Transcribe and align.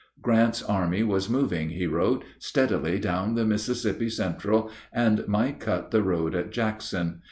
Grant's 0.19 0.63
army 0.63 1.03
was 1.03 1.29
moving, 1.29 1.69
he 1.69 1.85
wrote, 1.85 2.25
steadily 2.39 2.97
down 2.97 3.35
the 3.35 3.45
Mississippi 3.45 4.09
Central, 4.09 4.71
and 4.91 5.23
might 5.27 5.59
cut 5.59 5.91
the 5.91 6.01
road 6.01 6.33
at 6.33 6.49
Jackson. 6.49 7.19